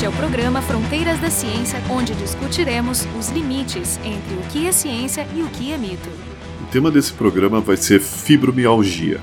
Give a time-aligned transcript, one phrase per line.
[0.00, 4.72] Este é o programa Fronteiras da Ciência, onde discutiremos os limites entre o que é
[4.72, 6.08] ciência e o que é mito.
[6.62, 9.20] O tema desse programa vai ser fibromialgia.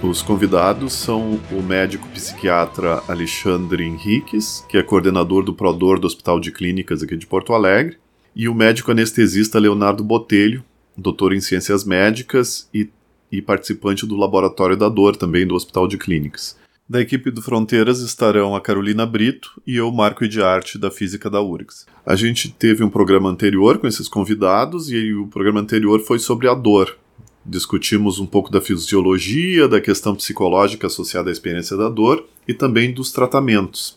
[0.00, 6.38] Os convidados são o médico psiquiatra Alexandre Henriques, que é coordenador do Prodor do Hospital
[6.38, 7.98] de Clínicas aqui de Porto Alegre,
[8.32, 10.62] e o médico anestesista Leonardo Botelho,
[10.96, 12.88] doutor em ciências médicas e,
[13.32, 16.59] e participante do Laboratório da Dor também do Hospital de Clínicas.
[16.90, 21.30] Da equipe do Fronteiras estarão a Carolina Brito e eu, Marco de Arte, da Física
[21.30, 21.86] da URGS.
[22.04, 26.48] A gente teve um programa anterior com esses convidados e o programa anterior foi sobre
[26.48, 26.98] a dor.
[27.46, 32.92] Discutimos um pouco da fisiologia, da questão psicológica associada à experiência da dor e também
[32.92, 33.96] dos tratamentos.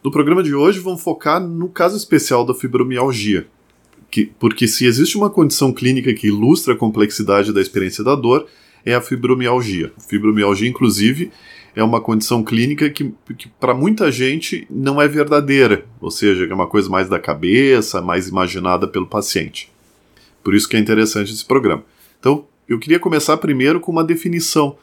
[0.00, 3.48] No programa de hoje vamos focar no caso especial da fibromialgia,
[4.08, 8.46] que, porque se existe uma condição clínica que ilustra a complexidade da experiência da dor,
[8.84, 9.92] é a fibromialgia.
[10.08, 11.30] Fibromialgia, inclusive,
[11.74, 16.54] é uma condição clínica que, que para muita gente não é verdadeira, ou seja, é
[16.54, 19.72] uma coisa mais da cabeça, mais imaginada pelo paciente.
[20.42, 21.84] Por isso que é interessante esse programa.
[22.18, 24.76] Então, eu queria começar primeiro com uma definição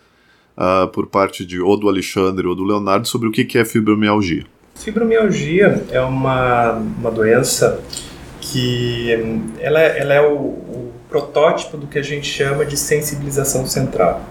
[0.57, 3.65] uh, por parte de ou do Alexandre ou do Leonardo sobre o que, que é
[3.65, 4.45] fibromialgia.
[4.75, 7.83] Fibromialgia é uma, uma doença
[8.41, 9.11] que
[9.59, 14.21] ela, ela é o, o protótipo do que a gente chama de sensibilização central.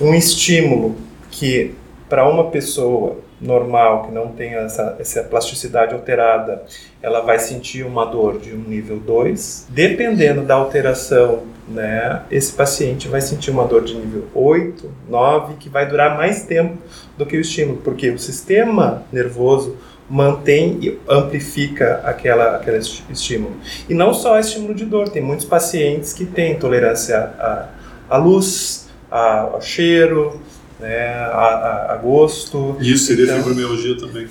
[0.00, 0.96] Um estímulo
[1.30, 1.74] que
[2.08, 6.64] para uma pessoa normal que não tem essa, essa plasticidade alterada,
[7.00, 9.68] ela vai sentir uma dor de um nível 2.
[9.68, 15.68] Dependendo da alteração, né, esse paciente vai sentir uma dor de nível 8, 9, que
[15.68, 16.78] vai durar mais tempo
[17.16, 19.76] do que o estímulo, porque o sistema nervoso
[20.08, 23.56] mantém e amplifica aquela, aquele estímulo.
[23.88, 27.68] E não só estímulo de dor, tem muitos pacientes que têm intolerância à,
[28.08, 30.40] à luz, ao cheiro,
[30.80, 32.76] né, a, a, gosto.
[32.80, 34.26] Isso seria então, fibromialgia também.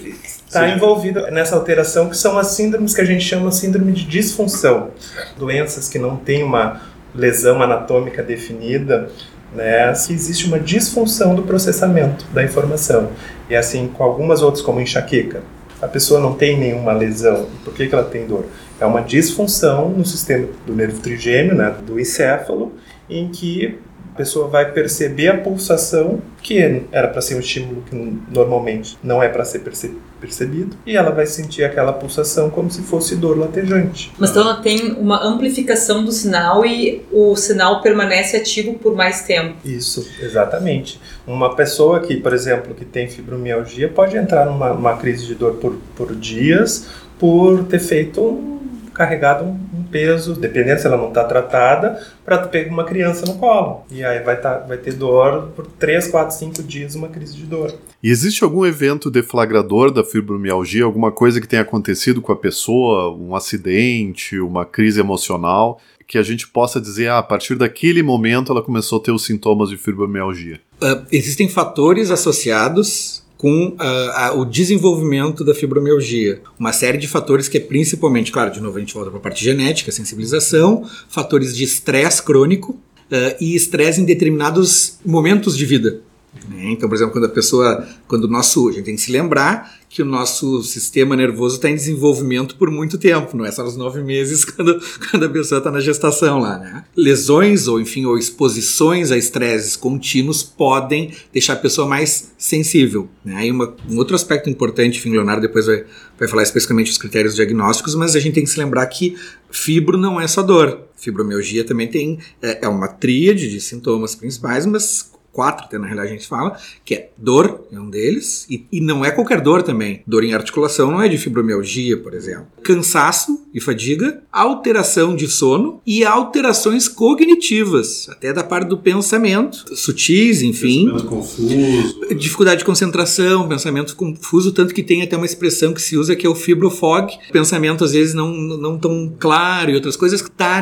[0.47, 4.91] Está envolvido nessa alteração que são as síndromes que a gente chama síndrome de disfunção.
[5.37, 6.81] Doenças que não têm uma
[7.13, 9.09] lesão anatômica definida,
[9.53, 13.09] né, se existe uma disfunção do processamento da informação.
[13.49, 15.41] E assim com algumas outras, como enxaqueca.
[15.81, 17.47] A pessoa não tem nenhuma lesão.
[17.63, 18.45] Por que, que ela tem dor?
[18.79, 22.73] É uma disfunção no sistema do nervo trigêmeo, né, do encéfalo,
[23.09, 23.77] em que
[24.17, 27.95] pessoa vai perceber a pulsação, que era para ser um estímulo que
[28.33, 32.81] normalmente não é para ser perce percebido, e ela vai sentir aquela pulsação como se
[32.81, 34.11] fosse dor latejante.
[34.17, 39.21] Mas então ela tem uma amplificação do sinal e o sinal permanece ativo por mais
[39.21, 39.55] tempo.
[39.63, 40.99] Isso, exatamente.
[41.27, 45.53] Uma pessoa que, por exemplo, que tem fibromialgia pode entrar numa, numa crise de dor
[45.57, 46.87] por, por dias
[47.19, 48.56] por ter feito um
[48.97, 53.37] carregado um, um peso, dependendo se ela não está tratada, para pegar uma criança no
[53.37, 53.85] colo.
[53.91, 57.45] E aí vai, tá, vai ter dor por 3, 4, 5 dias, uma crise de
[57.45, 57.73] dor.
[58.01, 63.15] E existe algum evento deflagrador da fibromialgia, alguma coisa que tenha acontecido com a pessoa,
[63.15, 68.51] um acidente, uma crise emocional, que a gente possa dizer, ah, a partir daquele momento
[68.51, 70.59] ela começou a ter os sintomas de fibromialgia?
[70.81, 76.41] Uh, existem fatores associados com uh, o desenvolvimento da fibromialgia.
[76.59, 79.21] Uma série de fatores que é principalmente, claro, de novo a gente volta para a
[79.21, 86.01] parte genética, sensibilização, fatores de estresse crônico uh, e estresse em determinados momentos de vida.
[86.49, 86.71] Né?
[86.71, 89.77] Então, por exemplo, quando a pessoa, quando o nosso, a gente tem que se lembrar
[89.89, 93.77] que o nosso sistema nervoso está em desenvolvimento por muito tempo, não é só nos
[93.77, 96.83] nove meses quando, quando a pessoa está na gestação lá, né?
[96.95, 103.47] Lesões ou, enfim, ou exposições a estresses contínuos podem deixar a pessoa mais sensível, né?
[103.47, 105.85] E uma, um outro aspecto importante, enfim, Leonardo depois vai,
[106.19, 109.17] vai falar especificamente os critérios diagnósticos, mas a gente tem que se lembrar que
[109.49, 110.81] fibro não é só dor.
[110.97, 116.09] Fibromialgia também tem, é, é uma tríade de sintomas principais, mas quatro, até na realidade
[116.09, 119.61] a gente fala, que é dor, é um deles, e, e não é qualquer dor
[119.61, 120.01] também.
[120.07, 122.47] Dor em articulação não é de fibromialgia, por exemplo.
[122.63, 130.41] Cansaço e fadiga, alteração de sono e alterações cognitivas, até da parte do pensamento, sutis,
[130.41, 130.85] enfim.
[130.85, 132.15] Pensamento confuso.
[132.15, 136.25] Dificuldade de concentração, pensamento confuso, tanto que tem até uma expressão que se usa que
[136.25, 140.61] é o fibrofog, pensamento às vezes não, não tão claro e outras coisas, que está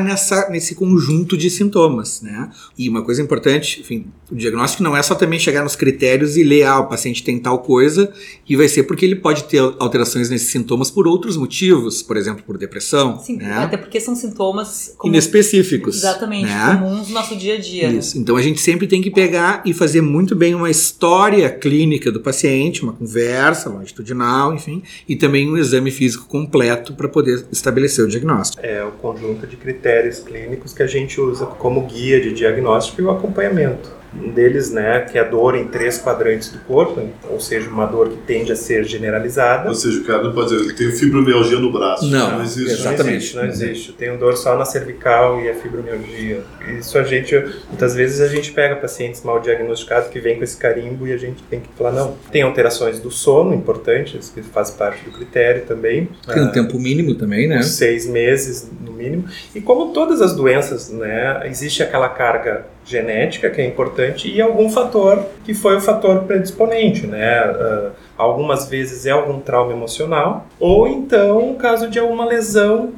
[0.50, 2.50] nesse conjunto de sintomas, né?
[2.78, 6.36] E uma coisa importante, enfim, o diagnóstico diagnóstico não é só também chegar nos critérios
[6.36, 8.12] e ler, ah, o paciente tem tal coisa,
[8.48, 12.44] e vai ser porque ele pode ter alterações nesses sintomas por outros motivos, por exemplo,
[12.44, 13.20] por depressão.
[13.20, 13.54] Sim, né?
[13.54, 15.98] até porque são sintomas inespecíficos.
[15.98, 16.80] Exatamente, né?
[16.82, 17.90] comuns no nosso dia a dia.
[17.90, 18.00] Né?
[18.00, 18.16] Isso.
[18.16, 18.22] Né?
[18.22, 22.20] Então a gente sempre tem que pegar e fazer muito bem uma história clínica do
[22.20, 28.08] paciente, uma conversa longitudinal, enfim, e também um exame físico completo para poder estabelecer o
[28.08, 28.66] diagnóstico.
[28.66, 33.06] É o conjunto de critérios clínicos que a gente usa como guia de diagnóstico e
[33.06, 34.05] o acompanhamento.
[34.22, 37.86] Um deles, né, que é a dor em três quadrantes do corpo, ou seja, uma
[37.86, 39.68] dor que tende a ser generalizada.
[39.70, 42.06] Ou seja, o cara não pode dizer, tenho fibromialgia no braço.
[42.08, 42.72] Não, não existe.
[42.74, 43.04] exatamente.
[43.06, 43.90] Não existe, não existe.
[43.90, 46.42] Eu tenho dor só na cervical e a fibromialgia.
[46.80, 47.36] Isso a gente,
[47.70, 51.18] muitas vezes a gente pega pacientes mal diagnosticados que vêm com esse carimbo e a
[51.18, 52.16] gente tem que falar, não.
[52.32, 56.10] Tem alterações do sono importantes, que faz parte do critério também.
[56.28, 57.62] Tem um Ah, tempo mínimo também, né?
[57.64, 59.26] seis meses no mínimo.
[59.54, 64.70] E como todas as doenças, né, existe aquela carga genética que é importante e algum
[64.70, 67.40] fator que foi o fator predisponente, né?
[67.40, 72.92] Ah, algumas vezes é algum trauma emocional ou então o caso de alguma lesão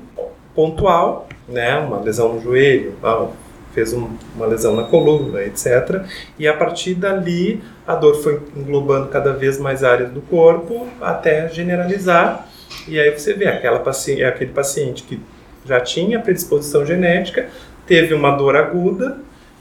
[0.53, 1.77] pontual, né?
[1.77, 3.27] Uma lesão no joelho, ah,
[3.73, 6.01] fez um- uma lesão na coluna, etc.
[6.37, 11.47] E a partir dali a dor foi englobando cada vez mais áreas do corpo até
[11.49, 12.47] generalizar.
[12.87, 15.19] E aí você vê aquela paci aquele paciente que
[15.65, 17.47] já tinha predisposição genética,
[17.85, 19.17] teve uma dor aguda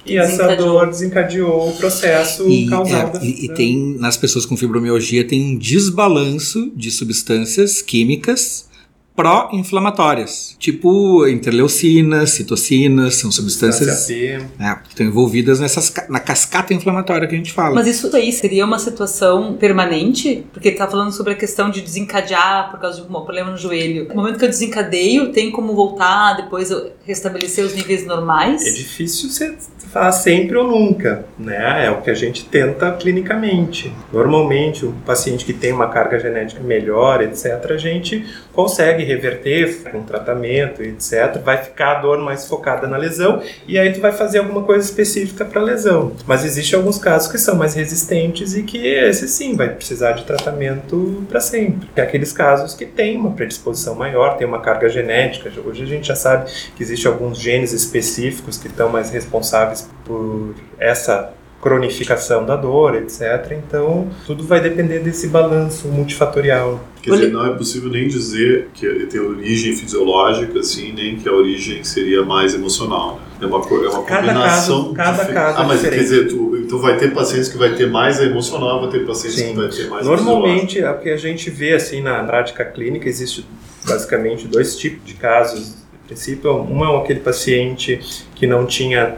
[0.06, 0.68] e essa Desencadeou.
[0.72, 4.56] dor desencadeou o processo E, causal é, da e- e da- tem, nas pessoas com
[4.56, 8.65] fibromialgia, tem um desbalanço de substâncias químicas
[9.16, 14.08] pró-inflamatórias, tipo interleucinas, citocinas, são substâncias
[14.58, 17.74] né, que estão envolvidas nessas, na cascata inflamatória que a gente fala.
[17.74, 20.44] Mas isso aí seria uma situação permanente?
[20.52, 24.08] Porque tá falando sobre a questão de desencadear por causa de um problema no joelho.
[24.08, 28.66] No momento que eu desencadeio, tem como voltar, depois eu restabelecer os níveis normais?
[28.66, 29.56] É difícil você
[29.90, 31.86] falar sempre ou nunca, né?
[31.86, 33.92] É o que a gente tenta clinicamente.
[34.12, 40.02] Normalmente, um paciente que tem uma carga genética melhor, etc., a gente consegue reverter com
[40.02, 41.40] tratamento, etc.
[41.42, 44.84] Vai ficar a dor mais focada na lesão e aí tu vai fazer alguma coisa
[44.84, 46.12] específica para a lesão.
[46.26, 50.24] Mas existem alguns casos que são mais resistentes e que esse sim vai precisar de
[50.24, 51.88] tratamento para sempre.
[51.96, 55.50] É aqueles casos que têm uma predisposição maior, tem uma carga genética.
[55.64, 60.54] Hoje a gente já sabe que existem alguns genes específicos que estão mais responsáveis por
[60.78, 61.32] essa
[61.66, 63.52] cronificação da dor, etc.
[63.52, 66.80] Então, tudo vai depender desse balanço multifatorial.
[67.02, 71.32] Quer dizer, não é possível nem dizer que tem origem fisiológica, assim, nem que a
[71.32, 73.20] origem seria mais emocional.
[73.40, 73.42] Né?
[73.42, 74.94] É uma, é uma Cada combinação.
[74.94, 76.02] caso- cada caso Ah, é mas quer diferente.
[76.08, 79.38] dizer, tu, então vai ter pacientes que vai ter mais a emocional, vai ter pacientes
[79.38, 79.50] Sim.
[79.50, 83.08] que vai ter mais a Normalmente, o que a gente vê assim na prática clínica,
[83.08, 83.44] existe
[83.86, 85.85] basicamente dois tipos de casos.
[86.06, 88.00] Princípio, um é aquele paciente
[88.34, 89.16] que não tinha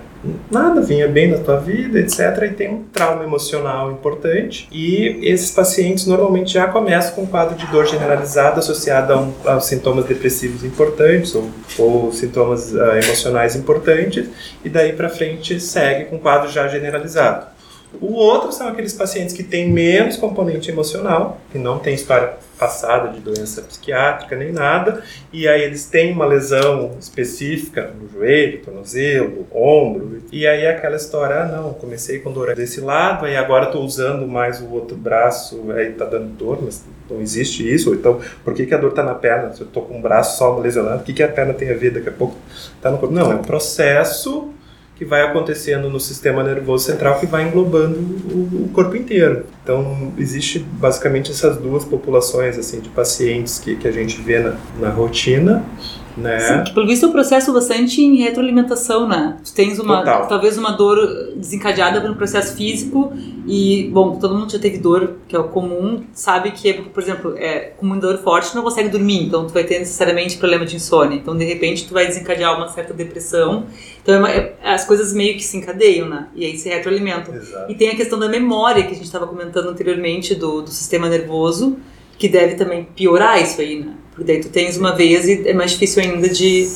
[0.51, 2.43] nada, vinha bem na tua vida, etc.
[2.43, 4.69] E tem um trauma emocional importante.
[4.73, 9.33] E esses pacientes normalmente já começam com um quadro de dor generalizada associado a, um,
[9.47, 14.29] a sintomas depressivos importantes ou, ou sintomas ah, emocionais importantes.
[14.65, 17.58] E daí para frente segue com um quadro já generalizado.
[18.01, 23.09] O outro são aqueles pacientes que têm menos componente emocional, que não têm história passada
[23.11, 25.03] de doença psiquiátrica nem nada,
[25.33, 30.97] e aí eles têm uma lesão específica no joelho, tornozelo, ombro, e aí é aquela
[30.97, 34.97] história, ah não, comecei com dor desse lado, aí agora estou usando mais o outro
[34.97, 38.79] braço, aí tá dando dor, mas não existe isso, ou então por que, que a
[38.79, 39.53] dor está na perna?
[39.53, 41.75] Se eu estou com um braço só lesionado, o que, que a perna tem a
[41.75, 41.93] ver?
[41.93, 42.37] Daqui a pouco
[42.75, 43.15] está no corpo.
[43.15, 44.53] Não, é um processo
[44.99, 49.47] que vai acontecendo no sistema nervoso central que vai englobando o, corpo inteiro.
[49.63, 54.57] Então, existe basicamente essas duas populações assim de pacientes que, que a gente vê na,
[54.81, 55.65] na rotina,
[56.19, 56.39] né?
[56.41, 59.37] Sim, que pelo visto é um processo bastante em retroalimentação, né?
[59.45, 60.27] Tu tens uma, Total.
[60.29, 63.13] talvez uma dor desencadeada por um processo físico
[63.47, 67.35] e, bom, todo mundo já teve dor, que é o comum, sabe que, por exemplo,
[67.37, 70.67] é, com uma dor forte tu não consegue dormir, então tu vai ter necessariamente problema
[70.67, 71.17] de insônia.
[71.17, 73.65] Então, de repente, tu vai desencadear uma certa depressão.
[74.03, 76.29] Então, é uma- é- as coisas meio que se encadeiam, né?
[76.35, 77.35] E aí se retroalimentam.
[77.35, 77.71] Exato.
[77.71, 81.09] E tem a questão da memória que a gente estava comentando anteriormente do, do sistema
[81.09, 81.79] nervoso,
[82.19, 83.93] que deve também piorar isso aí, né?
[84.19, 86.67] Porque daí tu tens uma vez e é mais difícil ainda de,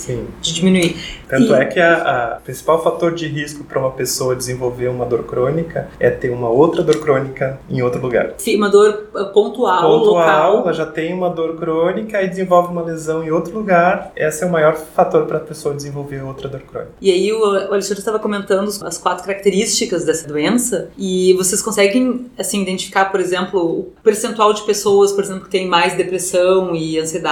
[0.41, 0.95] de diminuir.
[1.29, 5.05] Tanto E- é que a, a principal fator de risco para uma pessoa desenvolver uma
[5.05, 8.35] dor crônica é ter uma outra dor crônica em outro lugar.
[8.39, 10.05] Sim, Uma dor uh, pontual, Pontual,
[10.53, 10.59] local.
[10.61, 14.13] ela já tem uma dor crônica e desenvolve uma lesão em outro lugar.
[14.15, 16.93] Esse é o maior fator para a pessoa desenvolver outra dor crônica.
[17.01, 22.27] E aí o o Alexandre estava comentando as quatro características dessa doença e vocês conseguem
[22.39, 26.99] assim identificar, por exemplo, o percentual de pessoas, por exemplo, que tem mais depressão e
[26.99, 27.32] ansiedade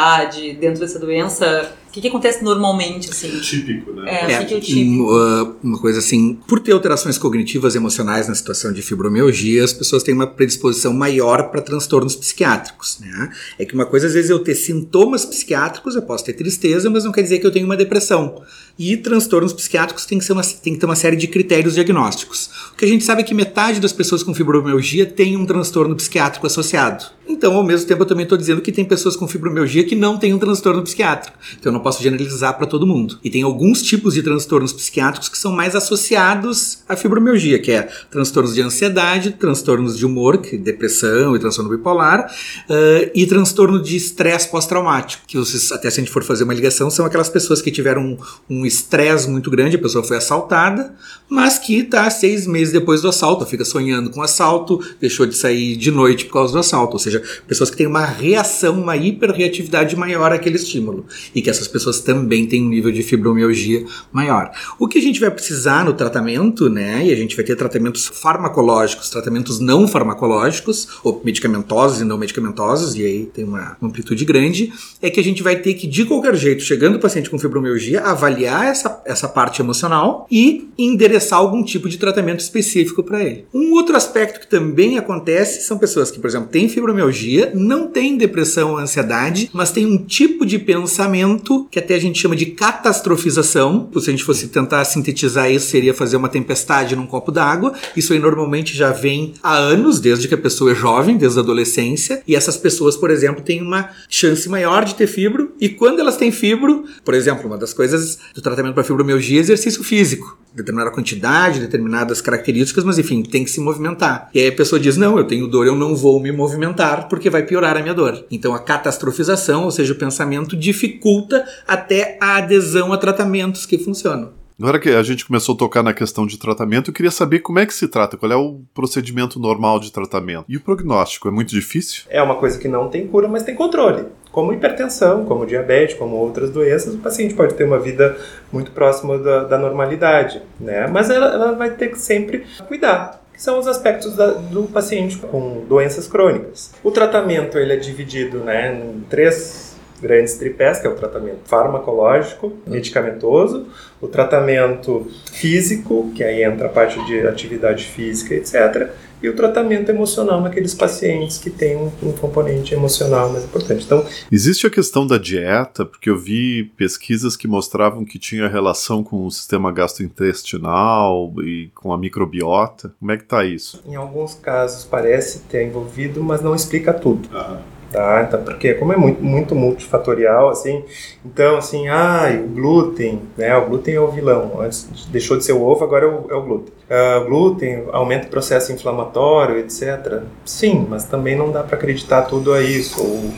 [0.55, 1.73] dentro dessa doença?
[1.91, 3.41] O que, que acontece normalmente assim?
[3.41, 4.33] Típico, né?
[4.33, 7.79] É, o que é o um, uh, uma coisa assim, por ter alterações cognitivas e
[7.79, 13.01] emocionais na situação de fibromialgia, as pessoas têm uma predisposição maior para transtornos psiquiátricos.
[13.01, 13.33] Né?
[13.59, 17.03] É que uma coisa, às vezes, eu ter sintomas psiquiátricos, eu posso ter tristeza, mas
[17.03, 18.41] não quer dizer que eu tenho uma depressão.
[18.79, 22.51] E transtornos psiquiátricos tem que, ser uma, tem que ter uma série de critérios diagnósticos.
[22.73, 25.97] O que a gente sabe é que metade das pessoas com fibromialgia tem um transtorno
[25.97, 27.05] psiquiátrico associado.
[27.29, 30.19] Então, ao mesmo tempo, eu também estou dizendo que tem pessoas com fibromialgia que não
[30.19, 31.37] têm um transtorno psiquiátrico.
[31.59, 33.19] Então, eu não não posso generalizar para todo mundo.
[33.25, 37.89] E tem alguns tipos de transtornos psiquiátricos que são mais associados à fibromialgia, que é
[38.11, 42.31] transtornos de ansiedade, transtornos de humor, que é depressão e transtorno bipolar,
[42.69, 46.55] uh, e transtorno de estresse pós-traumático, que vocês, até se a gente for fazer uma
[46.55, 48.19] ligação, são aquelas pessoas que tiveram
[48.49, 50.95] um estresse muito grande, a pessoa foi assaltada,
[51.29, 55.77] mas que está seis meses depois do assalto, fica sonhando com assalto, deixou de sair
[55.77, 59.97] de noite por causa do assalto, ou seja, pessoas que têm uma reação, uma hiperreatividade
[59.97, 64.51] maior àquele estímulo, e que essas pessoas também têm um nível de fibromialgia maior.
[64.79, 68.07] O que a gente vai precisar no tratamento, né, e a gente vai ter tratamentos
[68.07, 74.73] farmacológicos, tratamentos não farmacológicos, ou medicamentosos e não medicamentosos, e aí tem uma amplitude grande,
[75.01, 78.03] é que a gente vai ter que, de qualquer jeito, chegando o paciente com fibromialgia,
[78.03, 83.45] avaliar essa, essa parte emocional e endereçar algum tipo de tratamento específico para ele.
[83.53, 88.17] Um outro aspecto que também acontece são pessoas que, por exemplo, têm fibromialgia, não têm
[88.17, 92.47] depressão ou ansiedade, mas têm um tipo de pensamento que até a gente chama de
[92.47, 93.89] catastrofização.
[93.93, 97.75] Se a gente fosse tentar sintetizar isso, seria fazer uma tempestade num copo d'água.
[97.97, 101.43] Isso aí normalmente já vem há anos, desde que a pessoa é jovem, desde a
[101.43, 102.23] adolescência.
[102.27, 105.53] E essas pessoas, por exemplo, têm uma chance maior de ter fibro.
[105.61, 109.41] E quando elas têm fibro, por exemplo, uma das coisas do tratamento para fibromialgia é
[109.41, 110.39] exercício físico.
[110.53, 114.29] Determinada quantidade, determinadas características, mas enfim, tem que se movimentar.
[114.35, 117.31] E aí a pessoa diz: Não, eu tenho dor, eu não vou me movimentar porque
[117.31, 118.25] vai piorar a minha dor.
[118.31, 124.41] Então a catastrofização, ou seja, o pensamento, dificulta até a adesão a tratamentos que funcionam.
[124.61, 127.59] Agora que a gente começou a tocar na questão de tratamento, eu queria saber como
[127.59, 130.45] é que se trata, qual é o procedimento normal de tratamento.
[130.47, 132.05] E o prognóstico, é muito difícil?
[132.11, 134.05] É uma coisa que não tem cura, mas tem controle.
[134.31, 138.19] Como hipertensão, como diabetes, como outras doenças, o paciente pode ter uma vida
[138.53, 140.87] muito próxima da, da normalidade, né?
[140.89, 143.19] Mas ela, ela, vai ter que sempre cuidar.
[143.33, 146.75] Que são os aspectos da, do paciente com doenças crônicas.
[146.85, 149.70] O tratamento ele é dividido né, em três
[150.01, 153.67] grandes tripés, que é o tratamento farmacológico, medicamentoso,
[154.01, 158.91] o tratamento físico, que aí entra a parte de atividade física, etc.,
[159.23, 163.85] e o tratamento emocional naqueles pacientes que têm um, um, componente emocional mais importante.
[163.85, 169.05] Então, existe a questão da dieta, porque eu vi pesquisas que mostravam que tinha relação
[169.05, 172.95] com o sistema gastrointestinal e com a microbiota.
[172.99, 173.83] Como é que está isso?
[173.87, 177.29] Em alguns casos parece ter envolvido, mas não explica tudo.
[177.35, 177.80] Uhum.
[177.91, 178.25] Tá?
[178.27, 180.85] Então, porque como é muito, muito multifatorial, assim,
[181.25, 185.55] então, assim, ah, o glúten, né, o glúten é o vilão, antes deixou de ser
[185.55, 186.73] o ovo, agora é o, é o glúten.
[186.89, 190.23] Uh, glúten aumenta o processo inflamatório, etc.
[190.45, 193.03] Sim, mas também não dá para acreditar tudo a isso.
[193.03, 193.31] Ou,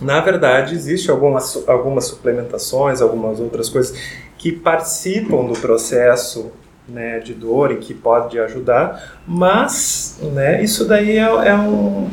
[0.00, 3.98] na verdade, existe algumas, algumas suplementações, algumas outras coisas
[4.38, 6.52] que participam do processo
[6.88, 12.08] né, de dor e que pode ajudar, mas né, isso daí é, é um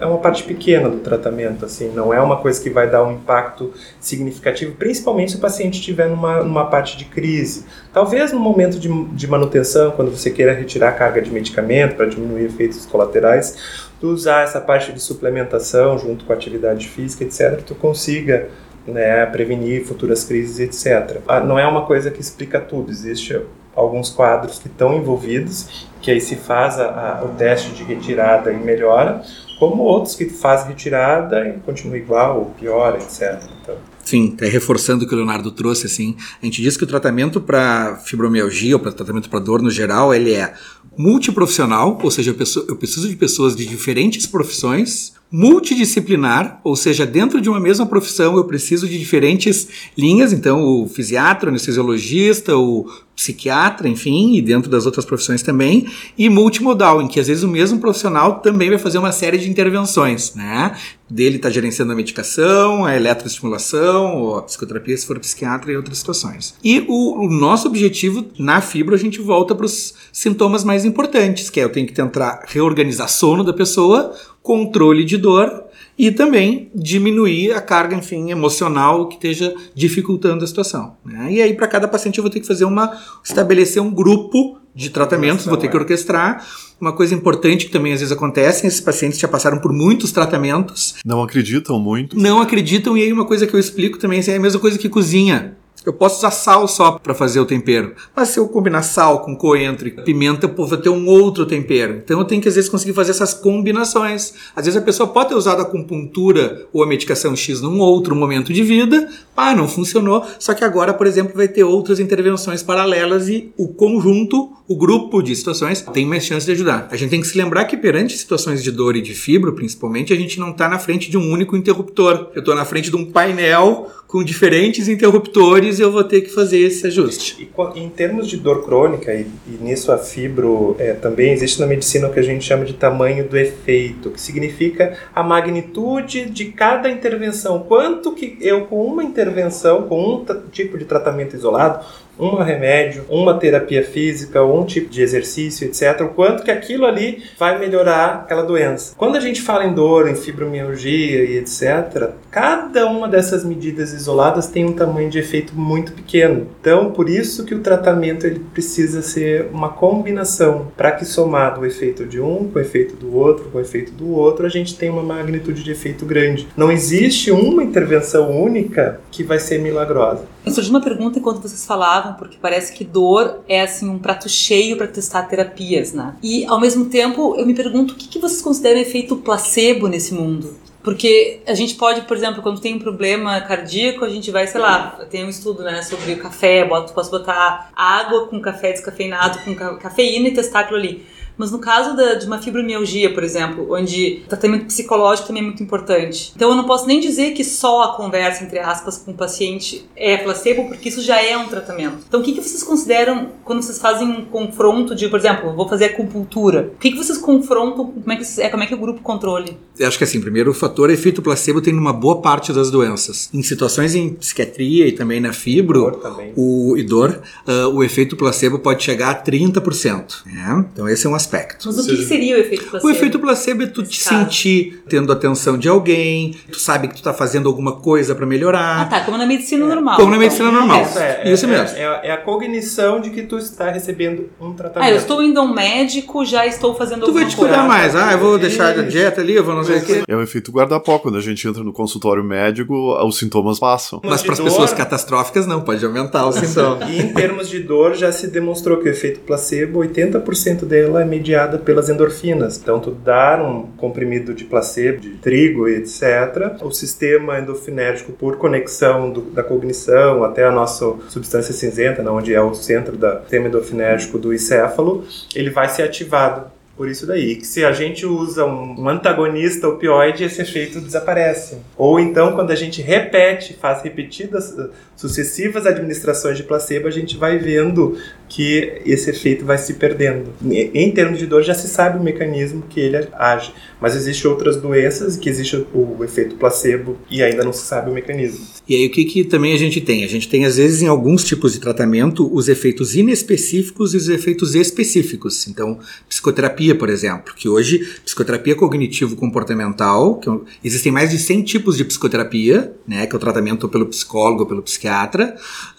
[0.00, 3.12] é uma parte pequena do tratamento, assim, não é uma coisa que vai dar um
[3.12, 7.64] impacto significativo, principalmente se o paciente estiver numa, numa parte de crise.
[7.92, 12.06] Talvez no momento de, de manutenção, quando você queira retirar a carga de medicamento para
[12.06, 17.62] diminuir efeitos colaterais, tu usar essa parte de suplementação junto com a atividade física, etc.,
[17.62, 18.48] tu consiga
[18.86, 21.20] né, prevenir futuras crises, etc.
[21.28, 23.40] Ah, não é uma coisa que explica tudo, existe
[23.74, 28.52] alguns quadros que estão envolvidos, que aí se faz a, a, o teste de retirada
[28.52, 29.22] e melhora,
[29.58, 33.42] como outros que fazem retirada e continua igual ou piora, etc.
[33.60, 36.86] Então, Sim, até reforçando o que o Leonardo trouxe, assim, a gente diz que o
[36.86, 40.54] tratamento para fibromialgia ou para tratamento para dor no geral, ele é
[40.96, 42.34] multiprofissional, ou seja,
[42.68, 48.36] eu preciso de pessoas de diferentes profissões, multidisciplinar, ou seja, dentro de uma mesma profissão
[48.36, 54.70] eu preciso de diferentes linhas, então o fisiatra, o anestesiologista, o psiquiatra, enfim, e dentro
[54.70, 58.78] das outras profissões também, e multimodal, em que às vezes o mesmo profissional também vai
[58.78, 60.76] fazer uma série de intervenções, né?
[61.10, 65.98] Dele está gerenciando a medicação, a eletroestimulação, ou a psicoterapia se for psiquiatra e outras
[65.98, 66.54] situações.
[66.62, 71.50] E o, o nosso objetivo na fibra, a gente volta para os sintomas mais importantes,
[71.50, 74.14] que é eu tenho que tentar reorganizar sono da pessoa,
[74.48, 75.64] controle de dor
[75.98, 80.96] e também diminuir a carga, enfim, emocional que esteja dificultando a situação.
[81.04, 81.32] Né?
[81.32, 82.98] E aí, para cada paciente, eu vou ter que fazer uma.
[83.22, 86.46] estabelecer um grupo de tratamentos, vou ter que orquestrar.
[86.80, 90.94] Uma coisa importante que também às vezes acontece, esses pacientes já passaram por muitos tratamentos.
[91.04, 92.18] Não acreditam muito.
[92.18, 94.78] Não acreditam, e aí uma coisa que eu explico também assim, é a mesma coisa
[94.78, 95.58] que cozinha.
[95.84, 97.94] Eu posso usar sal só para fazer o tempero.
[98.14, 102.00] Mas se eu combinar sal com coentro e pimenta, eu vou ter um outro tempero.
[102.04, 104.34] Então eu tenho que às vezes conseguir fazer essas combinações.
[104.54, 108.14] Às vezes a pessoa pode ter usado a acupuntura ou a medicação X num outro
[108.14, 110.26] momento de vida, ah, não funcionou.
[110.38, 115.22] Só que agora, por exemplo, vai ter outras intervenções paralelas e o conjunto, o grupo
[115.22, 116.88] de situações tem mais chance de ajudar.
[116.90, 120.12] A gente tem que se lembrar que perante situações de dor e de fibro, principalmente,
[120.12, 122.28] a gente não está na frente de um único interruptor.
[122.34, 126.30] Eu estou na frente de um painel com diferentes interruptores e eu vou ter que
[126.30, 127.50] fazer esse ajuste.
[127.74, 131.66] E, em termos de dor crônica, e, e nisso a fibro é, também existe na
[131.66, 136.46] medicina o que a gente chama de tamanho do efeito, que significa a magnitude de
[136.46, 137.64] cada intervenção.
[137.66, 141.84] Quanto que eu, com uma intervenção, com um tipo de tratamento isolado,
[142.18, 146.02] um remédio, uma terapia física, um tipo de exercício, etc.
[146.02, 148.94] O quanto que aquilo ali vai melhorar aquela doença.
[148.96, 154.48] Quando a gente fala em dor, em fibromialgia e etc., cada uma dessas medidas isoladas
[154.48, 156.46] tem um tamanho de efeito muito pequeno.
[156.60, 161.66] Então, por isso que o tratamento ele precisa ser uma combinação para que somado o
[161.66, 164.76] efeito de um com o efeito do outro, com o efeito do outro, a gente
[164.76, 166.48] tem uma magnitude de efeito grande.
[166.56, 170.24] Não existe uma intervenção única que vai ser milagrosa.
[170.50, 174.76] Surgiu uma pergunta enquanto vocês falavam, porque parece que dor é assim um prato cheio
[174.76, 176.14] para testar terapias, né?
[176.22, 180.14] E ao mesmo tempo eu me pergunto o que, que vocês consideram efeito placebo nesse
[180.14, 180.56] mundo?
[180.82, 184.60] Porque a gente pode, por exemplo, quando tem um problema cardíaco, a gente vai, sei
[184.60, 186.64] lá, tem um estudo né, sobre o café,
[186.94, 191.04] posso botar água com café descafeinado, com cafeína e testar aquilo ali.
[191.38, 195.46] Mas no caso da, de uma fibromialgia, por exemplo, onde o tratamento psicológico também é
[195.46, 196.32] muito importante.
[196.34, 199.88] Então eu não posso nem dizer que só a conversa, entre aspas, com o paciente
[199.96, 201.98] é placebo, porque isso já é um tratamento.
[202.08, 205.68] Então o que, que vocês consideram quando vocês fazem um confronto de, por exemplo, vou
[205.68, 206.72] fazer acupuntura?
[206.74, 207.86] O que, que vocês confrontam?
[207.86, 209.56] Como é que, é, como é que o grupo controle?
[209.78, 213.30] Eu acho que assim, primeiro o fator efeito placebo tem numa boa parte das doenças.
[213.32, 216.32] Em situações em psiquiatria e também na fibro, Dor também.
[216.36, 220.24] o e dor, uh, o efeito placebo pode chegar a 30%.
[220.26, 220.66] Né?
[220.72, 221.66] Então esse é um aspecto aspecto.
[221.66, 222.86] Mas o que, que seria o efeito placebo?
[222.86, 224.22] O efeito placebo é tu te caso.
[224.22, 228.82] sentir tendo atenção de alguém, tu sabe que tu tá fazendo alguma coisa para melhorar.
[228.82, 229.68] Ah, tá, como na medicina é.
[229.68, 229.96] normal.
[229.96, 230.82] Como na medicina então, normal.
[230.82, 231.76] Isso, é, isso é, mesmo.
[231.76, 234.88] É, é, a cognição de que tu está recebendo um tratamento.
[234.88, 237.36] Ah, eu estou indo a um médico, já estou fazendo tu alguma coisa.
[237.36, 237.94] Tu vai te cuidar mais.
[237.94, 240.02] Ah, eu vou deixar a dieta ali, eu vou não sei o quê.
[240.08, 240.98] É o efeito guarda-pó.
[240.98, 244.00] Quando a gente entra no consultório médico, os sintomas passam.
[244.02, 246.86] Mas para as pessoas catastróficas, não, pode aumentar o sintoma.
[246.88, 251.04] E em termos de dor, já se demonstrou que o efeito placebo, 80% dela é
[251.18, 252.58] mediada pelas endorfinas.
[252.58, 259.10] Então, tu dar um comprimido de placebo, de trigo, etc., o sistema endorfinérgico, por conexão
[259.10, 263.48] do, da cognição até a nossa substância cinzenta, né, onde é o centro do sistema
[263.48, 267.34] endorfinérgico do encéfalo, ele vai ser ativado por isso daí.
[267.34, 271.58] Que se a gente usa um antagonista opioide, esse efeito desaparece.
[271.76, 277.16] Ou então, quando a gente repete, faz repetidas uh, sucessivas administrações de placebo, a gente
[277.16, 280.32] vai vendo que esse efeito vai se perdendo.
[280.44, 284.56] Em termos de dor, já se sabe o mecanismo que ele age, mas existem outras
[284.56, 288.44] doenças que existe o efeito placebo e ainda não se sabe o mecanismo.
[288.68, 290.04] E aí o que, que também a gente tem?
[290.04, 294.08] A gente tem às vezes em alguns tipos de tratamento os efeitos inespecíficos e os
[294.08, 295.48] efeitos específicos.
[295.48, 301.76] Então, psicoterapia, por exemplo, que hoje psicoterapia cognitivo-comportamental, que é existem mais de 100 tipos
[301.76, 305.36] de psicoterapia, né, que é o tratamento pelo psicólogo, pelo psiquiatra.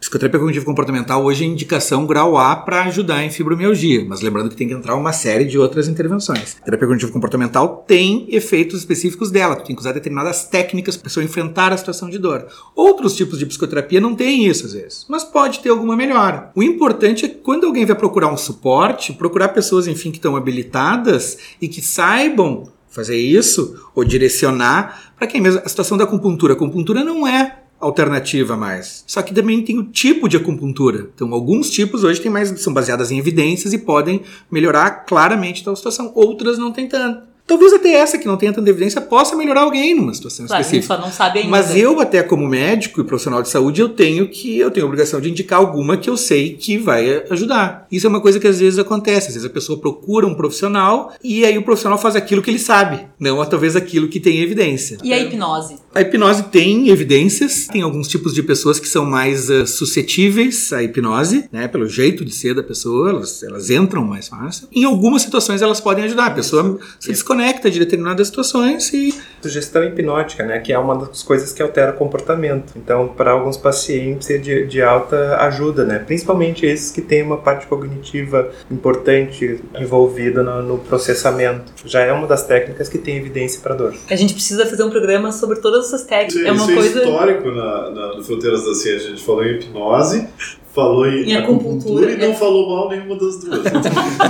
[0.10, 4.67] Psicoterapia cognitivo-comportamental hoje é indicação grau A para ajudar em fibromialgia, mas lembrando que tem
[4.67, 6.58] que entrar uma série de outras intervenções.
[6.60, 11.24] A terapia cognitivo-comportamental tem efeitos específicos dela, tu tem que usar determinadas técnicas para pessoa
[11.24, 12.48] enfrentar a situação de dor.
[12.76, 16.50] Outros tipos de psicoterapia não tem isso às vezes, mas pode ter alguma melhora.
[16.56, 20.36] O importante é que quando alguém vai procurar um suporte, procurar pessoas, enfim, que estão
[20.36, 25.62] habilitadas e que saibam fazer isso ou direcionar para quem mesmo.
[25.63, 26.54] A situação da acupuntura.
[26.54, 29.04] A acupuntura não é alternativa mais.
[29.08, 31.10] Só que também tem o tipo de acupuntura.
[31.13, 35.76] Então, alguns tipos hoje tem mais, são baseadas em evidências e podem melhorar claramente tal
[35.76, 36.12] situação.
[36.13, 37.30] Outras não tem tanto.
[37.50, 40.94] Talvez até essa que não tenha tanta evidência possa melhorar alguém numa situação claro, específica.
[40.94, 41.50] A gente só não sabe ainda.
[41.50, 44.88] Mas eu até como médico e profissional de saúde eu tenho que eu tenho a
[44.88, 47.88] obrigação de indicar alguma que eu sei que vai ajudar.
[47.92, 49.30] Isso é uma coisa que às vezes acontece.
[49.30, 52.60] Às vezes a pessoa procura um profissional e aí o profissional faz aquilo que ele
[52.60, 55.00] sabe, não talvez aquilo que tem evidência.
[55.04, 55.78] E a hipnose?
[55.96, 57.66] A hipnose tem evidências.
[57.66, 61.68] Tem alguns tipos de pessoas que são mais uh, suscetíveis à hipnose, né?
[61.68, 64.68] Pelo jeito de ser da pessoa, elas, elas entram mais fácil.
[64.72, 66.28] Em algumas situações elas podem ajudar.
[66.28, 70.95] A pessoa se desconecta conecta de determinadas situações e sugestão hipnótica, né, que é uma
[70.95, 72.73] das coisas que altera o comportamento.
[72.75, 77.38] Então, para alguns pacientes é de, de alta ajuda, né, principalmente esses que têm uma
[77.38, 81.71] parte cognitiva importante envolvida no, no processamento.
[81.86, 83.93] Já é uma das técnicas que tem evidência para dor.
[84.10, 86.36] A gente precisa fazer um programa sobre todas essas técnicas.
[86.36, 89.08] Isso, é uma isso coisa é histórico na, na, no Fronteiras da Ciência.
[89.08, 90.28] A gente falou em hipnose,
[90.73, 92.34] falou em, Em acupuntura, e não é.
[92.34, 93.60] falou mal nenhuma das duas.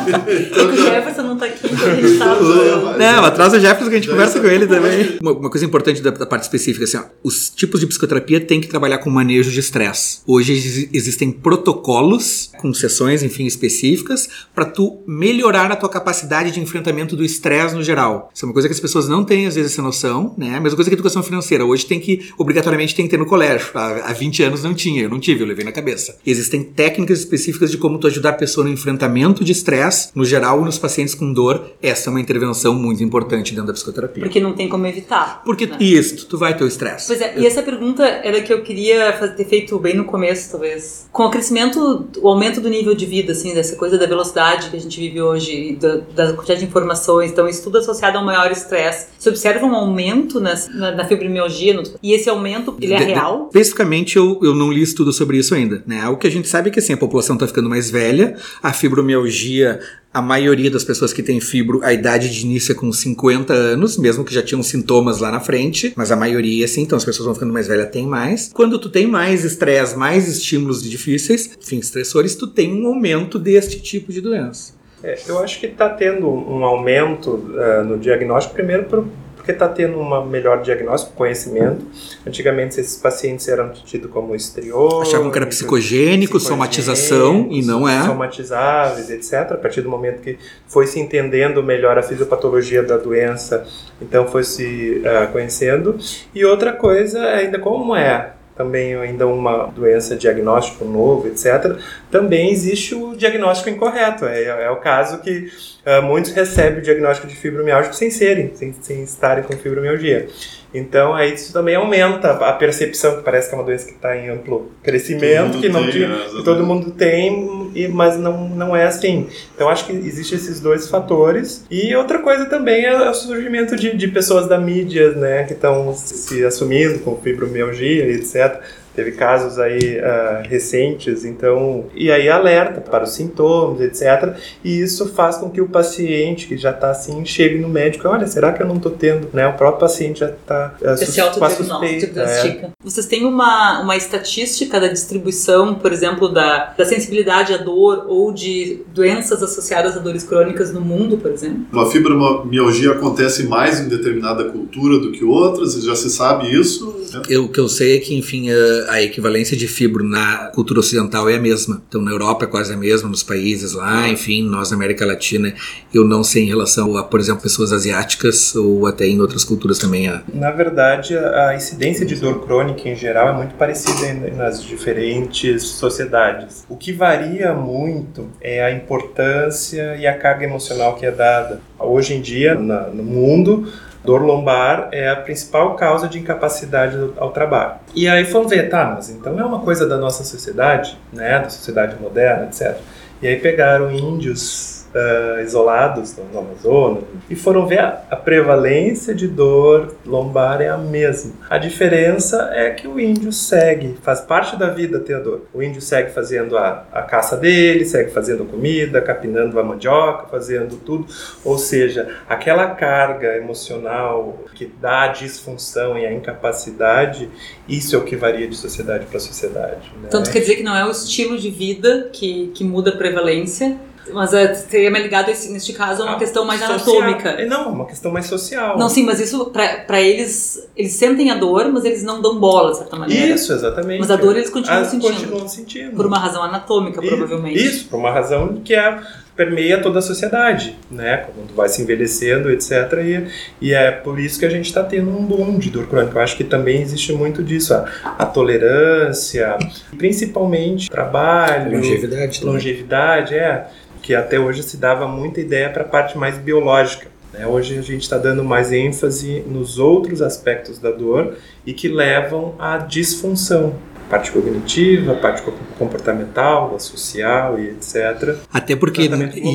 [0.10, 2.98] É que o Jefferson não tá aqui, então a gente tá...
[2.98, 4.99] Não, atrás o Jefferson que a gente Já conversa isso com ele é também.
[5.22, 8.62] Uma, uma coisa importante da, da parte específica, assim, ó, os tipos de psicoterapia têm
[8.62, 10.20] que trabalhar com manejo de estresse.
[10.26, 16.60] Hoje exi- existem protocolos com sessões, enfim, específicas para tu melhorar a tua capacidade de
[16.60, 18.30] enfrentamento do estresse no geral.
[18.34, 20.56] Isso é uma coisa que as pessoas não têm às vezes essa noção, né?
[20.58, 21.66] A mesma coisa que a educação financeira.
[21.66, 23.68] Hoje tem que obrigatoriamente tem que ter no colégio.
[23.74, 26.18] Há, há 20 anos não tinha, eu não tive, eu levei na cabeça.
[26.26, 30.62] Existem técnicas específicas de como tu ajudar a pessoa no enfrentamento de estresse, no geral,
[30.62, 31.66] e nos pacientes com dor.
[31.82, 34.24] Essa é uma intervenção muito importante dentro da psicoterapia.
[34.24, 35.42] Porque não tem como evitar.
[35.46, 35.78] Porque né?
[35.80, 37.08] isso, tu vai ter o estresse.
[37.08, 40.52] Pois é, e essa pergunta era que eu queria fazer, ter feito bem no começo,
[40.52, 41.08] talvez.
[41.12, 44.78] Com o crescimento, o aumento do nível de vida, assim, dessa coisa da velocidade que
[44.78, 48.26] a gente vive hoje, da, da quantidade de informações, então isso tudo associado a um
[48.26, 49.08] maior estresse.
[49.18, 53.04] Você observa um aumento nas- na, na fibromialgia, no- e esse aumento, ele é De-
[53.06, 53.46] real?
[53.48, 55.84] Especificamente, eu, eu não li estudo sobre isso ainda.
[55.86, 56.08] Né?
[56.10, 58.74] O que a gente sabe é que assim, a população está ficando mais velha, a
[58.74, 59.80] fibromialgia,
[60.20, 63.98] a maioria das pessoas que tem fibro, a idade de início é com 50 anos,
[63.98, 67.26] mesmo que já tinham sintomas lá na frente, mas a maioria sim, então as pessoas
[67.26, 68.52] vão ficando mais velhas, tem mais.
[68.54, 73.82] Quando tu tem mais estresse, mais estímulos difíceis, enfim, estressores, tu tem um aumento deste
[73.82, 74.74] tipo de doença.
[75.02, 79.08] É, eu acho que está tendo um aumento eh, no diagnóstico, primeiro por-
[79.50, 81.86] porque está tendo um melhor diagnóstico, conhecimento.
[82.26, 88.04] Antigamente esses pacientes eram tidos como estriônicos, Achavam que era psicogênico, somatização, e não é.
[88.04, 89.54] Somatizáveis, etc.
[89.54, 93.66] A partir do momento que foi se entendendo melhor a fisiopatologia da doença,
[94.02, 95.98] então foi se ah, conhecendo.
[96.34, 101.78] E outra coisa, ainda como é também ainda uma doença diagnóstico novo, etc.,
[102.12, 104.26] também existe o diagnóstico incorreto.
[104.26, 105.50] É, é o caso que
[105.86, 110.28] ah, muitos recebem o diagnóstico de fibromialgia sem serem, sem, sem estarem com fibromialgia.
[110.72, 114.16] Então, aí isso também aumenta a percepção, que parece que é uma doença que está
[114.16, 118.76] em amplo crescimento, que, não tem, né, que todo mundo tem, e- mas não, não
[118.76, 119.28] é assim.
[119.56, 121.66] Então, acho que existem esses dois fatores.
[121.72, 125.92] E outra coisa também é o surgimento de, de pessoas da mídia, né, que estão
[125.96, 128.89] se assumindo com fibromialgia e etc.
[129.00, 134.36] Teve casos aí ah, recentes, então, e aí alerta para os sintomas, etc.
[134.62, 138.28] E isso faz com que o paciente que já está assim chegue no médico, olha,
[138.28, 139.48] será que eu não estou tendo, né?
[139.48, 142.22] O próprio paciente já está uh, Esse com a suspeita.
[142.24, 142.70] é.
[142.84, 148.34] Vocês têm uma, uma estatística da distribuição, por exemplo, da, da sensibilidade à dor ou
[148.34, 151.66] de doenças associadas a dores crônicas no mundo, por exemplo?
[151.72, 156.94] Uma fibromialgia acontece mais em determinada cultura do que outras, já se sabe isso.
[157.14, 157.22] né?
[157.30, 158.50] Eu- O que eu sei é que, enfim,
[158.90, 161.82] a, equivalência de fibro na cultura ocidental é a mesma.
[161.88, 165.54] Então, na Europa é quase a mesma, nos países lá, enfim, nós na América Latina,
[165.94, 169.80] eu não sei em relação a, por exemplo, pessoas asiáticas ou até em outras culturas
[169.80, 170.08] também.
[170.08, 170.22] A...
[170.34, 176.66] Na verdade, a incidência de dor crônica em geral é muito parecida nas diferentes sociedades.
[176.70, 181.62] O que varia muito é a importância e a carga emocional que é dada.
[181.78, 183.72] Hoje em dia, no mundo,
[184.04, 187.74] dor lombar é a principal causa de incapacidade ao trabalho.
[187.94, 191.50] E aí vamos ver, tá, mas então é uma coisa da nossa sociedade, né, da
[191.50, 192.78] sociedade moderna, etc.
[193.22, 199.14] E aí pegaram índios ah, isolados no no Amazonas e foram ver a, a prevalência
[199.14, 201.34] de dor lombar é a mesma.
[201.50, 205.46] A diferença é que o índio segue, faz parte da vida ter a dor.
[205.54, 210.78] O índio segue fazendo a, a caça dele, segue fazendo comida, capinando a mandioca, fazendo
[210.78, 211.06] tudo.
[211.44, 217.30] Ou seja, aquela carga emocional que dá a disfunção e a incapacidade,
[217.68, 219.92] isso é o que varia de sociedade para sociedade.
[220.02, 220.10] Né?
[220.10, 223.78] Tanto quer dizer que não é o estilo de vida que, que muda a prevalência,
[224.14, 226.98] mas é, seria mais ligado, esse, neste caso, a uma Ah, questão mais social.
[227.02, 227.30] anatômica.
[227.30, 228.78] É, Não, é uma questão mais social.
[228.78, 232.40] Não, sim, mas isso, pra, pra eles, eles sentem a dor, mas eles não dão
[232.40, 233.34] bola, de certa maneira.
[233.34, 234.00] Isso, exatamente.
[234.00, 235.14] Mas a dor eles continuam Ah, sentindo.
[235.20, 235.96] continuam sentindo.
[235.96, 237.64] Por uma razão anatômica, Isso, provavelmente.
[237.66, 239.00] Isso, por uma razão que é,
[239.40, 241.26] permeia toda a sociedade, né?
[241.34, 242.72] Quando vai se envelhecendo, etc.
[243.02, 246.18] E, e é por isso que a gente está tendo um boom de dor crônica.
[246.18, 247.86] Eu acho que também existe muito disso, a,
[248.20, 249.58] a tolerância,
[249.98, 252.40] principalmente trabalho, Longevidade.
[252.42, 252.54] também.
[252.54, 253.68] longevidade, é,
[254.02, 257.08] que até hoje se dava muita ideia para a parte mais biológica.
[257.32, 257.48] né?
[257.48, 262.56] Hoje a gente está dando mais ênfase nos outros aspectos da dor e que levam
[262.60, 263.76] à disfunção.
[264.10, 268.36] Parte cognitiva, parte co- comportamental, a social e etc.
[268.52, 269.04] Até porque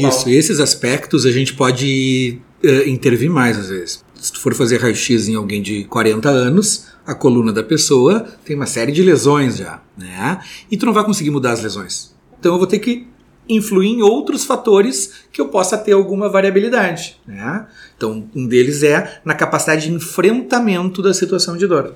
[0.08, 4.04] isso, esses aspectos a gente pode eh, intervir mais às vezes.
[4.14, 8.54] se tu for fazer raio-x em alguém de 40 anos, a coluna da pessoa tem
[8.56, 10.38] uma série de lesões já, né?
[10.70, 12.14] E tu não vai conseguir mudar as lesões.
[12.38, 13.06] Então eu vou ter que
[13.46, 17.66] influir em outros fatores que eu possa ter alguma variabilidade, né?
[17.96, 21.94] Então um deles é na capacidade de enfrentamento da situação de dor.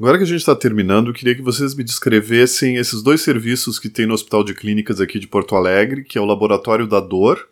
[0.00, 3.80] Agora que a gente está terminando, eu queria que vocês me descrevessem esses dois serviços
[3.80, 7.00] que tem no Hospital de Clínicas aqui de Porto Alegre, que é o Laboratório da
[7.00, 7.48] Dor,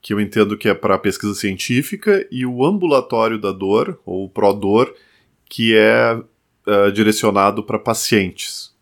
[0.00, 4.90] que eu entendo que é para pesquisa científica, e o Ambulatório da Dor, ou ProDor,
[5.50, 8.72] que é uh, direcionado para pacientes.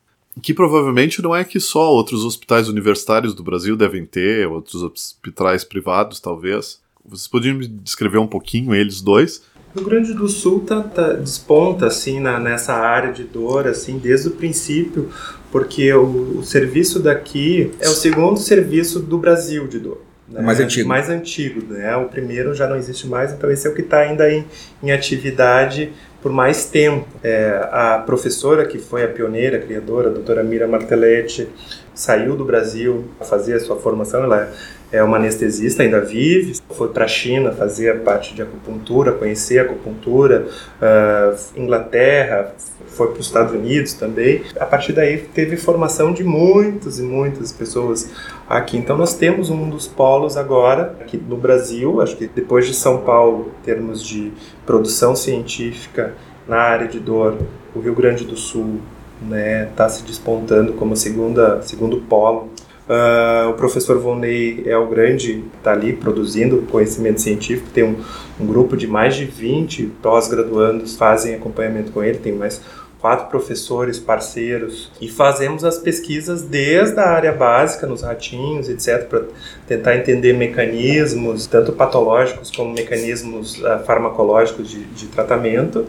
[0.41, 5.65] Que provavelmente não é que só outros hospitais universitários do Brasil devem ter, outros hospitais
[5.65, 6.81] privados, talvez.
[7.05, 9.43] Vocês poderiam me descrever um pouquinho eles dois?
[9.75, 13.99] O Rio Grande do Sul tá, tá, desponta assim na, nessa área de dor assim
[13.99, 15.11] desde o princípio,
[15.51, 20.01] porque o, o, serviço daqui é o segundo serviço do Brasil de dor.
[20.29, 20.41] Né?
[20.43, 20.89] Mais antigo.
[20.89, 21.97] Mais antigo, né?
[21.97, 24.45] O primeiro já não existe mais, então esse é o que está ainda em,
[24.81, 27.07] em atividade por mais tempo.
[27.23, 31.49] É, a professora que foi a pioneira, a criadora, a doutora Mira Martelletti,
[31.93, 34.53] saiu do Brasil a fazer a sua formação, ela
[34.91, 39.59] é uma anestesista, ainda vive, foi para a China fazer a parte de acupuntura, conhecer
[39.59, 40.47] a acupuntura,
[40.81, 42.55] uh, Inglaterra,
[42.87, 44.43] foi para os Estados Unidos também.
[44.59, 48.11] A partir daí teve formação de muitas e muitas pessoas
[48.49, 48.77] aqui.
[48.77, 52.99] Então nós temos um dos polos agora aqui no Brasil, acho que depois de São
[52.99, 54.33] Paulo, em termos de
[54.67, 56.15] produção científica
[56.47, 57.39] na área de dor,
[57.75, 58.81] o Rio Grande do Sul
[59.23, 62.51] está né, tá se despontando como segunda segundo polo
[62.87, 67.97] Uh, o professor Volney é o grande, está ali produzindo conhecimento científico, tem um,
[68.39, 72.61] um grupo de mais de 20 pós-graduandos fazem acompanhamento com ele, tem mais
[73.05, 79.25] quatro professores parceiros e fazemos as pesquisas desde a área básica, nos ratinhos, etc., para
[79.67, 85.85] tentar entender mecanismos, tanto patológicos como mecanismos uh, farmacológicos de, de, tratamento,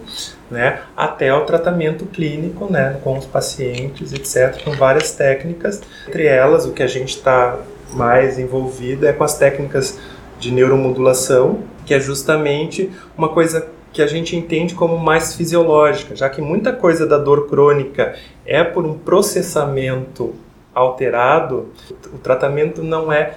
[0.51, 5.81] né, até o tratamento clínico, né, com os pacientes, etc., com várias técnicas.
[6.09, 7.57] Entre elas, o que a gente está
[7.93, 9.97] mais envolvido é com as técnicas
[10.37, 16.29] de neuromodulação, que é justamente uma coisa que a gente entende como mais fisiológica, já
[16.29, 18.13] que muita coisa da dor crônica
[18.45, 20.35] é por um processamento
[20.73, 21.69] alterado,
[22.13, 23.35] o tratamento não é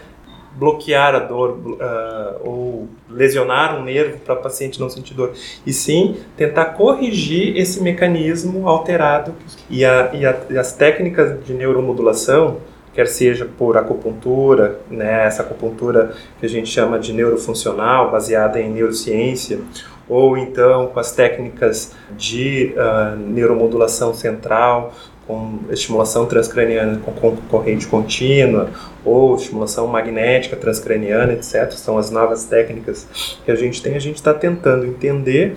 [0.57, 5.33] bloquear a dor uh, ou lesionar um nervo para o paciente não sentir dor,
[5.65, 9.33] e sim tentar corrigir esse mecanismo alterado.
[9.71, 12.57] E, a, e, a, e as técnicas de neuromodulação,
[12.93, 18.69] quer seja por acupuntura, né, essa acupuntura que a gente chama de neurofuncional, baseada em
[18.69, 19.61] neurociência,
[20.09, 24.95] ou então com as técnicas de uh, neuromodulação central,
[25.27, 28.71] com estimulação transcraniana com, corrente contínua,
[29.05, 31.71] ou estimulação magnética transcraniana, etc.
[31.73, 33.95] São as novas técnicas que a gente tem.
[33.95, 35.57] A gente está tentando entender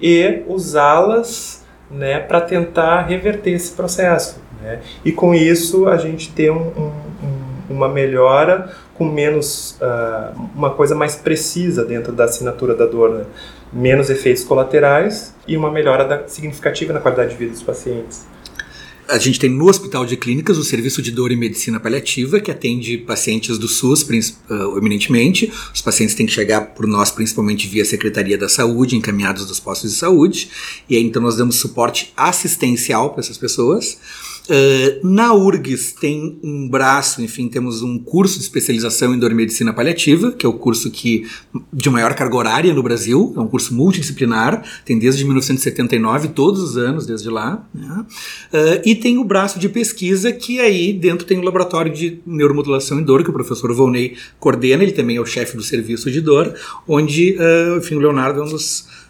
[0.00, 4.42] e usá-las né, para tentar reverter esse processo.
[4.60, 4.80] Né?
[5.04, 6.92] E com isso a gente tem um, um,
[7.70, 13.10] uma melhora com menos, uh, uma coisa mais precisa dentro da assinatura da dor.
[13.10, 13.24] Né?
[13.72, 18.26] Menos efeitos colaterais e uma melhora da, significativa na qualidade de vida dos pacientes.
[19.06, 22.50] A gente tem no Hospital de Clínicas o Serviço de Dor e Medicina Paliativa, que
[22.50, 25.52] atende pacientes do SUS, uh, eminentemente.
[25.74, 29.90] Os pacientes têm que chegar por nós, principalmente via Secretaria da Saúde, encaminhados dos postos
[29.92, 30.48] de saúde.
[30.88, 33.98] E aí, então, nós damos suporte assistencial para essas pessoas.
[34.46, 39.34] Uh, na URGS tem um braço, enfim, temos um curso de especialização em dor e
[39.34, 41.26] medicina paliativa, que é o curso que
[41.72, 46.76] de maior carga horária no Brasil, é um curso multidisciplinar, tem desde 1979, todos os
[46.76, 47.66] anos desde lá.
[47.72, 48.04] Né?
[48.52, 53.00] Uh, e tem o braço de pesquisa, que aí dentro tem o laboratório de neuromodulação
[53.00, 56.20] em dor, que o professor Volney coordena, ele também é o chefe do serviço de
[56.20, 56.54] dor,
[56.86, 59.04] onde, uh, enfim, o Leonardo é um dos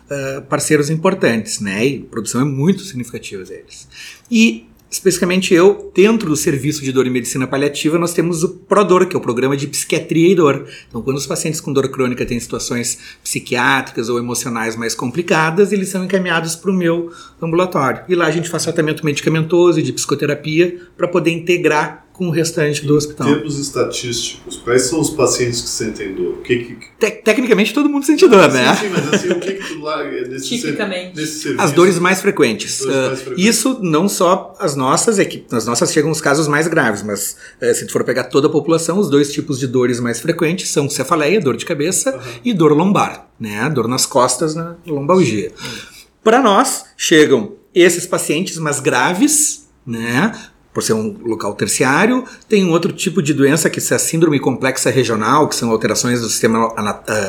[0.51, 1.87] parceiros importantes, né?
[1.89, 3.89] E a produção é muito significativa deles.
[4.31, 9.09] E especificamente eu, dentro do serviço de dor e medicina paliativa, nós temos o PRODOR,
[9.09, 10.69] que é o programa de psiquiatria e dor.
[10.89, 15.89] Então, quando os pacientes com dor crônica têm situações psiquiátricas ou emocionais mais complicadas, eles
[15.89, 17.11] são encaminhados para o meu
[17.43, 18.05] ambulatório.
[18.09, 22.31] E lá a gente faz tratamento medicamentoso e de psicoterapia para poder integrar com o
[22.31, 23.29] restante do hospital.
[23.29, 26.39] Em termos estatísticos, quais são os pacientes que sentem dor?
[26.43, 26.77] Que, que...
[26.97, 28.73] Te tecnicamente todo mundo sente dor, né?
[28.77, 31.17] Sim, mas assim, o que, que tu lá nesse, Tipicamente.
[31.17, 31.61] nesse serviço?
[31.61, 32.79] As dores mais frequentes.
[32.79, 33.45] Dores mais uh, frequentes.
[33.45, 37.37] Isso não só as nossas, é que as nossas chegam os casos mais graves, mas
[37.61, 40.69] uh, se tu for pegar toda a população, os dois tipos de dores mais frequentes
[40.69, 42.23] são cefaleia, dor de cabeça, uhum.
[42.45, 43.69] e dor lombar, né?
[43.71, 45.51] Dor nas costas, na lombalgia.
[45.51, 45.95] Uhum.
[46.23, 50.33] Para nós, chegam esses pacientes mais graves, né?
[50.75, 52.25] Por ser um local terciário.
[52.49, 56.21] Tem um outro tipo de doença que é a síndrome complexa regional, que são alterações
[56.21, 56.75] do sistema uh,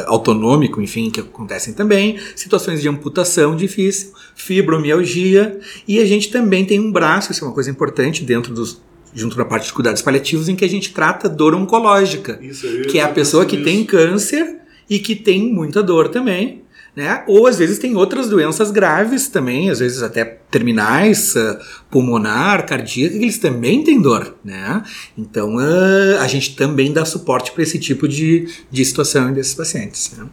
[0.08, 2.20] autonômico, enfim, que acontecem também.
[2.36, 5.60] Situações de amputação difícil, fibromialgia.
[5.88, 9.38] E a gente também tem um braço, isso é uma coisa importante dentro dos junto
[9.38, 13.02] na parte de cuidados paliativos, em que a gente trata dor oncológica, isso, que é
[13.02, 13.64] a pessoa que isso.
[13.64, 14.58] tem câncer
[14.90, 16.65] e que tem muita dor também,
[16.96, 17.24] né?
[17.28, 21.58] Ou às vezes tem outras doenças graves também, às vezes até terminais, uh,
[21.92, 24.82] pulmonar, cardíaca, que eles também têm dor, né?
[25.18, 30.18] Então uh, a gente também dá suporte para esse tipo de, de situação desses pacientes.
[30.18, 30.28] Né?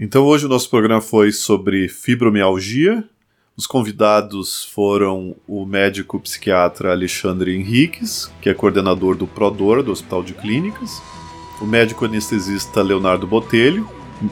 [0.00, 3.04] Então hoje o nosso programa foi sobre fibromialgia.
[3.54, 10.22] Os convidados foram o médico psiquiatra Alexandre Henriques, que é coordenador do PRODOR do Hospital
[10.22, 11.02] de Clínicas,
[11.60, 13.88] o médico anestesista Leonardo Botelho,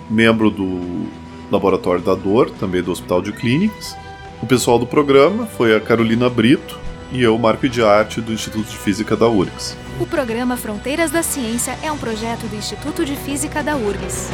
[0.09, 1.09] membro do
[1.51, 3.97] Laboratório da Dor, também do Hospital de Clínicas.
[4.43, 6.79] O pessoal do programa foi a Carolina Brito
[7.13, 9.77] e eu, Marco de Arte, do Instituto de Física da URGS.
[10.01, 14.31] O programa Fronteiras da Ciência é um projeto do Instituto de Física da URGS.